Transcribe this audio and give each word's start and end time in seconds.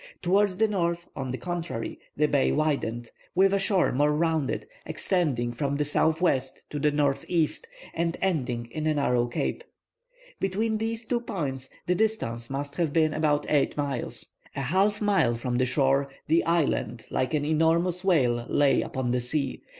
Towards 0.23 0.57
the 0.57 0.67
north, 0.67 1.07
on 1.15 1.29
the 1.29 1.37
contrary, 1.37 1.99
the 2.17 2.25
bay 2.27 2.51
widened, 2.51 3.11
with 3.35 3.53
a 3.53 3.59
shore 3.59 3.91
more 3.91 4.11
rounded, 4.11 4.65
extending 4.83 5.51
from 5.53 5.75
the 5.77 5.85
southwest 5.85 6.63
to 6.71 6.79
the 6.79 6.89
northeast, 6.89 7.67
and 7.93 8.17
ending 8.19 8.65
in 8.71 8.87
a 8.87 8.95
narrow 8.95 9.27
cape. 9.27 9.63
Between 10.39 10.79
these 10.79 11.05
two 11.05 11.19
points, 11.19 11.69
the 11.85 11.93
distance 11.93 12.49
must 12.49 12.77
have 12.77 12.91
been 12.91 13.13
about 13.13 13.45
eight 13.47 13.77
miles. 13.77 14.25
A 14.55 14.61
half 14.61 15.03
mile 15.03 15.35
from 15.35 15.57
the 15.57 15.67
shore 15.67 16.09
the 16.25 16.43
island, 16.45 17.05
like 17.11 17.35
an 17.35 17.45
enormous 17.45 18.03
whale, 18.03 18.47
lay 18.49 18.81
upon 18.81 19.11
the 19.11 19.21
sea. 19.21 19.61